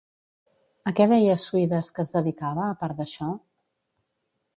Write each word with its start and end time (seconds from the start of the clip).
A 0.91 0.93
què 0.99 1.05
deia 1.11 1.35
Suides 1.43 1.91
que 1.97 2.01
es 2.05 2.09
dedicava 2.15 2.65
a 2.69 2.73
part 2.85 2.99
d'això? 3.03 3.29